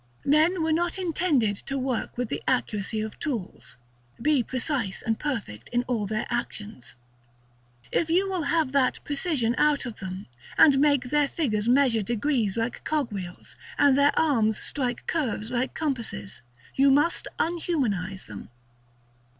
Men 0.25 0.63
were 0.63 0.71
not 0.73 0.97
intended 0.97 1.57
to 1.67 1.77
work 1.77 2.17
with 2.17 2.29
the 2.29 2.41
accuracy 2.47 3.01
of 3.01 3.19
tools, 3.19 3.77
to 4.15 4.23
be 4.23 4.41
precise 4.41 5.03
and 5.03 5.19
perfect 5.19 5.69
in 5.69 5.83
all 5.83 6.07
their 6.07 6.25
actions. 6.27 6.95
If 7.91 8.09
you 8.09 8.27
will 8.27 8.41
have 8.41 8.71
that 8.71 8.99
precision 9.03 9.53
out 9.59 9.85
of 9.85 9.99
them, 9.99 10.25
and 10.57 10.79
make 10.79 11.03
their 11.03 11.27
fingers 11.27 11.69
measure 11.69 12.01
degrees 12.01 12.57
like 12.57 12.83
cog 12.83 13.11
wheels, 13.11 13.55
and 13.77 13.95
their 13.95 14.17
arms 14.19 14.57
strike 14.57 15.05
curves 15.05 15.51
like 15.51 15.75
compasses, 15.75 16.41
you 16.73 16.89
must 16.89 17.27
unhumanize 17.37 18.25
them. 18.25 18.49